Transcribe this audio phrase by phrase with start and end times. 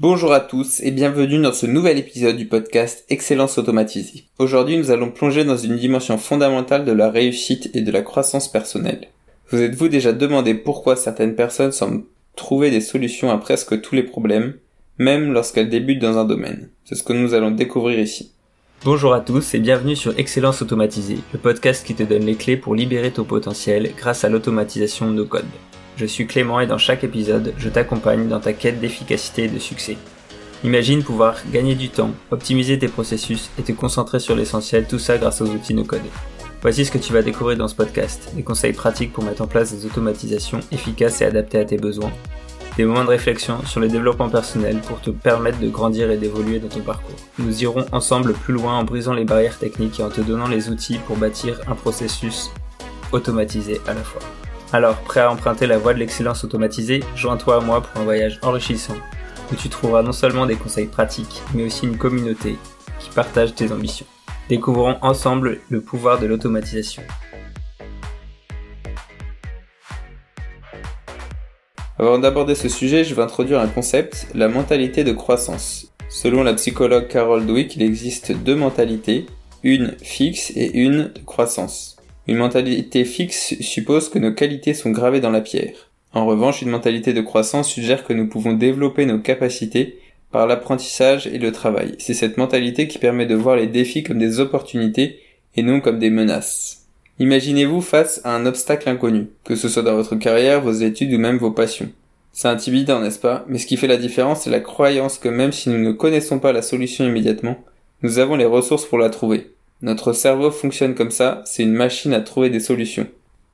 [0.00, 4.26] Bonjour à tous et bienvenue dans ce nouvel épisode du podcast Excellence automatisée.
[4.38, 8.46] Aujourd'hui nous allons plonger dans une dimension fondamentale de la réussite et de la croissance
[8.46, 9.08] personnelle.
[9.50, 12.04] Vous êtes-vous déjà demandé pourquoi certaines personnes semblent
[12.36, 14.54] trouver des solutions à presque tous les problèmes,
[14.98, 16.68] même lorsqu'elles débutent dans un domaine?
[16.84, 18.30] C'est ce que nous allons découvrir ici.
[18.84, 22.56] Bonjour à tous et bienvenue sur Excellence automatisée, le podcast qui te donne les clés
[22.56, 25.44] pour libérer ton potentiel grâce à l'automatisation de nos codes.
[25.98, 29.58] Je suis Clément et dans chaque épisode, je t'accompagne dans ta quête d'efficacité et de
[29.58, 29.96] succès.
[30.62, 35.18] Imagine pouvoir gagner du temps, optimiser tes processus et te concentrer sur l'essentiel, tout ça
[35.18, 36.02] grâce aux outils no-code.
[36.62, 39.48] Voici ce que tu vas découvrir dans ce podcast, des conseils pratiques pour mettre en
[39.48, 42.12] place des automatisations efficaces et adaptées à tes besoins,
[42.76, 46.60] des moments de réflexion sur le développement personnel pour te permettre de grandir et d'évoluer
[46.60, 47.16] dans ton parcours.
[47.40, 50.70] Nous irons ensemble plus loin en brisant les barrières techniques et en te donnant les
[50.70, 52.52] outils pour bâtir un processus
[53.10, 54.22] automatisé à la fois.
[54.70, 58.38] Alors, prêt à emprunter la voie de l'excellence automatisée, joins-toi à moi pour un voyage
[58.42, 58.96] enrichissant,
[59.50, 62.58] où tu trouveras non seulement des conseils pratiques, mais aussi une communauté
[63.00, 64.04] qui partage tes ambitions.
[64.50, 67.02] Découvrons ensemble le pouvoir de l'automatisation.
[71.98, 75.86] Avant d'aborder ce sujet, je vais introduire un concept, la mentalité de croissance.
[76.10, 79.24] Selon la psychologue Carol Dweck, il existe deux mentalités,
[79.62, 81.97] une fixe et une de croissance.
[82.28, 85.90] Une mentalité fixe suppose que nos qualités sont gravées dans la pierre.
[86.12, 89.98] En revanche, une mentalité de croissance suggère que nous pouvons développer nos capacités
[90.30, 91.94] par l'apprentissage et le travail.
[91.98, 95.20] C'est cette mentalité qui permet de voir les défis comme des opportunités
[95.56, 96.86] et non comme des menaces.
[97.18, 101.18] Imaginez-vous face à un obstacle inconnu, que ce soit dans votre carrière, vos études ou
[101.18, 101.90] même vos passions.
[102.32, 103.46] C'est intimidant, n'est-ce pas?
[103.48, 106.40] Mais ce qui fait la différence, c'est la croyance que même si nous ne connaissons
[106.40, 107.56] pas la solution immédiatement,
[108.02, 109.50] nous avons les ressources pour la trouver.
[109.80, 113.06] Notre cerveau fonctionne comme ça, c'est une machine à trouver des solutions.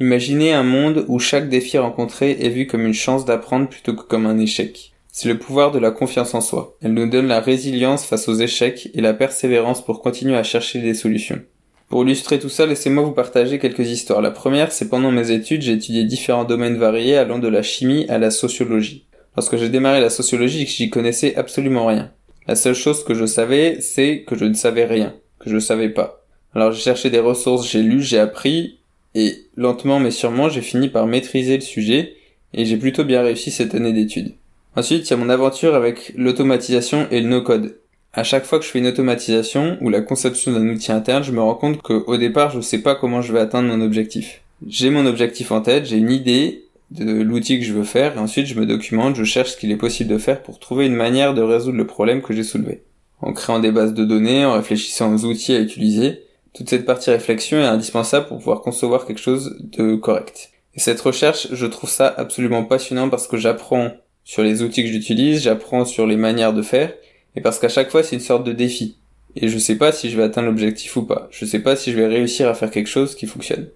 [0.00, 4.02] Imaginez un monde où chaque défi rencontré est vu comme une chance d'apprendre plutôt que
[4.02, 4.94] comme un échec.
[5.12, 6.74] C'est le pouvoir de la confiance en soi.
[6.80, 10.80] Elle nous donne la résilience face aux échecs et la persévérance pour continuer à chercher
[10.80, 11.42] des solutions.
[11.90, 14.22] Pour illustrer tout ça, laissez-moi vous partager quelques histoires.
[14.22, 18.06] La première, c'est pendant mes études, j'ai étudié différents domaines variés allant de la chimie
[18.08, 19.06] à la sociologie.
[19.36, 22.10] Lorsque j'ai démarré la sociologie, j'y connaissais absolument rien.
[22.48, 25.14] La seule chose que je savais, c'est que je ne savais rien
[25.50, 26.24] je savais pas.
[26.54, 28.78] Alors j'ai cherché des ressources, j'ai lu, j'ai appris,
[29.14, 32.14] et lentement mais sûrement j'ai fini par maîtriser le sujet,
[32.54, 34.32] et j'ai plutôt bien réussi cette année d'études.
[34.76, 37.78] Ensuite, il y a mon aventure avec l'automatisation et le no-code.
[38.12, 41.32] À chaque fois que je fais une automatisation ou la conception d'un outil interne, je
[41.32, 44.42] me rends compte qu'au départ, je ne sais pas comment je vais atteindre mon objectif.
[44.66, 48.18] J'ai mon objectif en tête, j'ai une idée de l'outil que je veux faire, et
[48.18, 50.94] ensuite je me documente, je cherche ce qu'il est possible de faire pour trouver une
[50.94, 52.82] manière de résoudre le problème que j'ai soulevé
[53.20, 56.22] en créant des bases de données, en réfléchissant aux outils à utiliser.
[56.52, 60.50] Toute cette partie réflexion est indispensable pour pouvoir concevoir quelque chose de correct.
[60.74, 63.92] Et cette recherche, je trouve ça absolument passionnant parce que j'apprends
[64.24, 66.92] sur les outils que j'utilise, j'apprends sur les manières de faire,
[67.36, 68.96] et parce qu'à chaque fois c'est une sorte de défi.
[69.36, 71.28] Et je sais pas si je vais atteindre l'objectif ou pas.
[71.30, 73.68] Je sais pas si je vais réussir à faire quelque chose qui fonctionne.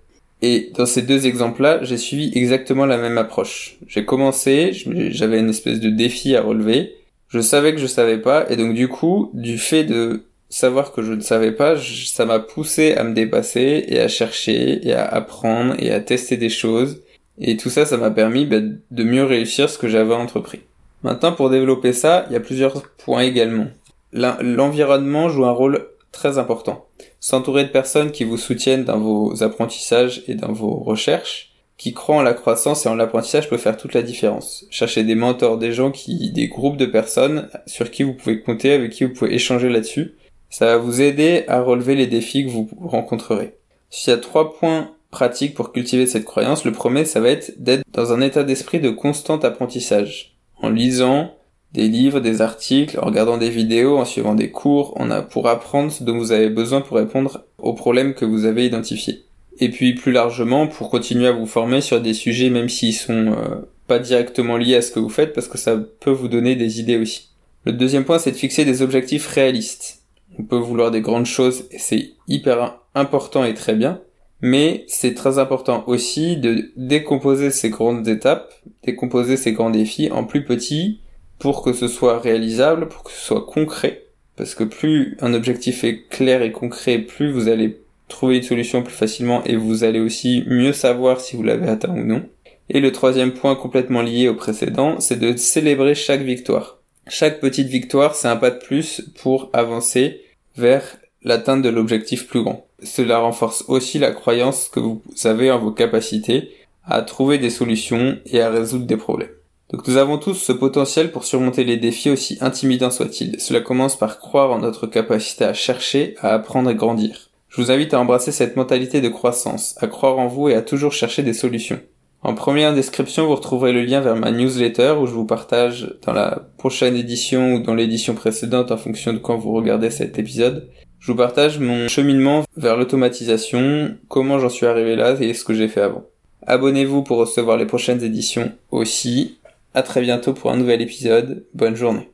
[0.43, 3.77] Et dans ces deux exemples-là, j'ai suivi exactement la même approche.
[3.87, 6.95] J'ai commencé, j'avais une espèce de défi à relever,
[7.31, 11.03] je savais que je savais pas, et donc du coup, du fait de savoir que
[11.03, 15.07] je ne savais pas, ça m'a poussé à me dépasser et à chercher et à
[15.07, 17.03] apprendre et à tester des choses.
[17.39, 20.61] Et tout ça, ça m'a permis bah, de mieux réussir ce que j'avais entrepris.
[21.05, 23.69] Maintenant, pour développer ça, il y a plusieurs points également.
[24.13, 26.87] L'environnement joue un rôle très important.
[27.21, 31.50] S'entourer de personnes qui vous soutiennent dans vos apprentissages et dans vos recherches,
[31.81, 34.67] qui croient en la croissance et en l'apprentissage peut faire toute la différence.
[34.69, 38.73] Cherchez des mentors, des gens qui, des groupes de personnes sur qui vous pouvez compter,
[38.73, 40.15] avec qui vous pouvez échanger là-dessus.
[40.51, 43.55] Ça va vous aider à relever les défis que vous rencontrerez.
[43.89, 47.55] S'il y a trois points pratiques pour cultiver cette croyance, le premier, ça va être
[47.57, 50.37] d'être dans un état d'esprit de constant apprentissage.
[50.61, 51.33] En lisant
[51.73, 55.49] des livres, des articles, en regardant des vidéos, en suivant des cours, on a pour
[55.49, 59.25] apprendre ce dont vous avez besoin pour répondre aux problèmes que vous avez identifiés
[59.61, 63.33] et puis plus largement pour continuer à vous former sur des sujets même s'ils sont
[63.33, 66.57] euh, pas directement liés à ce que vous faites parce que ça peut vous donner
[66.57, 67.31] des idées aussi.
[67.65, 70.03] Le deuxième point c'est de fixer des objectifs réalistes.
[70.39, 74.01] On peut vouloir des grandes choses et c'est hyper important et très bien,
[74.41, 78.53] mais c'est très important aussi de décomposer ces grandes étapes,
[78.85, 81.01] décomposer ces grands défis en plus petits
[81.39, 84.05] pour que ce soit réalisable, pour que ce soit concret,
[84.37, 87.81] parce que plus un objectif est clair et concret, plus vous allez
[88.11, 91.95] trouver une solution plus facilement et vous allez aussi mieux savoir si vous l'avez atteint
[91.95, 92.29] ou non.
[92.69, 96.79] Et le troisième point complètement lié au précédent, c'est de célébrer chaque victoire.
[97.09, 100.21] Chaque petite victoire, c'est un pas de plus pour avancer
[100.57, 100.85] vers
[101.23, 102.67] l'atteinte de l'objectif plus grand.
[102.83, 106.51] Cela renforce aussi la croyance que vous avez en vos capacités
[106.85, 109.31] à trouver des solutions et à résoudre des problèmes.
[109.73, 113.41] Donc nous avons tous ce potentiel pour surmonter les défis aussi intimidants soient-ils.
[113.41, 117.30] Cela commence par croire en notre capacité à chercher, à apprendre et grandir.
[117.51, 120.63] Je vous invite à embrasser cette mentalité de croissance, à croire en vous et à
[120.63, 121.81] toujours chercher des solutions.
[122.23, 126.13] En première description, vous retrouverez le lien vers ma newsletter où je vous partage dans
[126.13, 130.69] la prochaine édition ou dans l'édition précédente en fonction de quand vous regardez cet épisode.
[131.01, 135.55] Je vous partage mon cheminement vers l'automatisation, comment j'en suis arrivé là et ce que
[135.55, 136.05] j'ai fait avant.
[136.47, 139.39] Abonnez-vous pour recevoir les prochaines éditions aussi.
[139.75, 141.45] À très bientôt pour un nouvel épisode.
[141.55, 142.09] Bonne journée.